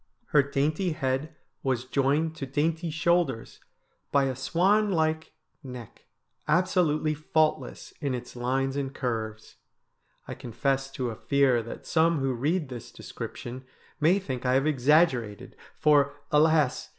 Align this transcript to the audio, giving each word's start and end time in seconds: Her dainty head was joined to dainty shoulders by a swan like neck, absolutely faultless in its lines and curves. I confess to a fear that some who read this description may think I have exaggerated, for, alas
Her 0.29 0.41
dainty 0.41 0.93
head 0.93 1.35
was 1.61 1.85
joined 1.85 2.35
to 2.37 2.47
dainty 2.47 2.89
shoulders 2.89 3.59
by 4.11 4.23
a 4.23 4.35
swan 4.35 4.89
like 4.89 5.33
neck, 5.61 6.07
absolutely 6.47 7.13
faultless 7.13 7.93
in 8.01 8.15
its 8.15 8.35
lines 8.35 8.75
and 8.75 8.95
curves. 8.95 9.57
I 10.27 10.33
confess 10.33 10.89
to 10.93 11.11
a 11.11 11.15
fear 11.15 11.61
that 11.61 11.85
some 11.85 12.17
who 12.17 12.33
read 12.33 12.69
this 12.69 12.91
description 12.91 13.63
may 13.99 14.17
think 14.17 14.43
I 14.43 14.55
have 14.55 14.65
exaggerated, 14.65 15.55
for, 15.75 16.15
alas 16.31 16.89